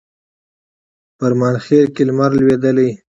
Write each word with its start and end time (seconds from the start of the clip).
فرمانخیل 1.17 1.85
کښي 1.95 2.03
لمر 2.07 2.31
لوېدلی 2.39 2.89